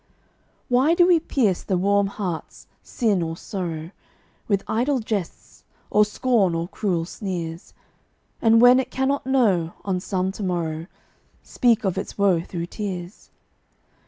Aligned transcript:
Why 0.67 0.95
do 0.95 1.05
we 1.05 1.19
pierce 1.19 1.61
the 1.61 1.77
warm 1.77 2.07
hearts, 2.07 2.65
sin 2.81 3.21
or 3.21 3.37
sorrow, 3.37 3.91
With 4.47 4.63
idle 4.67 4.97
jests, 4.99 5.63
or 5.91 6.05
scorn, 6.05 6.55
or 6.55 6.67
cruel 6.67 7.05
sneers, 7.05 7.75
And 8.41 8.59
when 8.61 8.79
it 8.79 8.89
cannot 8.89 9.27
know, 9.27 9.73
on 9.85 9.99
some 9.99 10.31
to 10.31 10.41
morrow, 10.43 10.87
Speak 11.43 11.83
of 11.83 11.99
its 11.99 12.17
woe 12.17 12.41
through 12.41 12.65
tears? 12.65 13.29